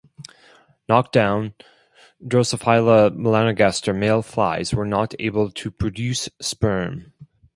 [0.89, 1.53] Knockdown
[2.25, 7.13] "Drosophila melanogaster" male flies were not able to produce sperm.